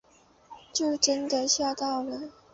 [0.73, 2.31] 就真的吓到了